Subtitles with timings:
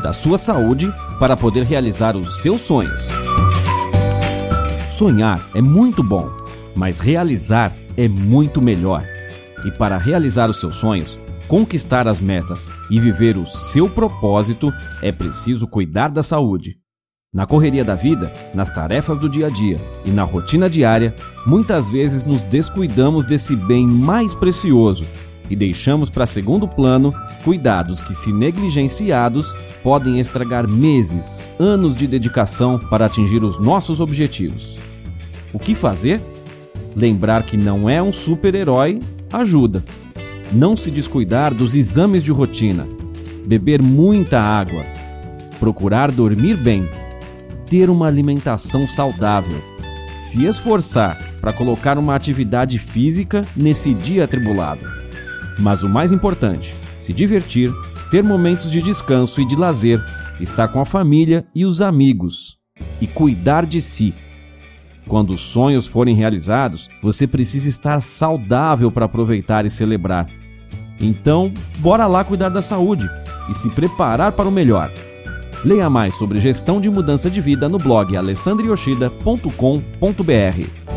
[0.00, 3.02] da sua saúde para poder realizar os seus sonhos.
[4.90, 6.30] Sonhar é muito bom,
[6.74, 9.04] mas realizar é muito melhor.
[9.66, 15.12] E para realizar os seus sonhos, conquistar as metas e viver o seu propósito, é
[15.12, 16.78] preciso cuidar da saúde.
[17.30, 21.14] Na correria da vida, nas tarefas do dia a dia e na rotina diária,
[21.46, 25.04] muitas vezes nos descuidamos desse bem mais precioso
[25.48, 27.12] e deixamos para segundo plano
[27.44, 34.76] cuidados que, se negligenciados, podem estragar meses, anos de dedicação para atingir os nossos objetivos.
[35.52, 36.20] O que fazer?
[36.96, 39.00] Lembrar que não é um super-herói
[39.32, 39.84] ajuda.
[40.52, 42.86] Não se descuidar dos exames de rotina,
[43.46, 44.84] beber muita água,
[45.58, 46.88] procurar dormir bem
[47.68, 49.60] ter uma alimentação saudável,
[50.16, 55.05] se esforçar para colocar uma atividade física nesse dia atribulado.
[55.58, 57.72] Mas o mais importante, se divertir,
[58.10, 60.02] ter momentos de descanso e de lazer,
[60.40, 62.58] estar com a família e os amigos
[63.00, 64.14] e cuidar de si.
[65.08, 70.26] Quando os sonhos forem realizados, você precisa estar saudável para aproveitar e celebrar.
[71.00, 73.08] Então, bora lá cuidar da saúde
[73.48, 74.90] e se preparar para o melhor.
[75.64, 80.95] Leia mais sobre gestão de mudança de vida no blog alessandrioshida.com.br.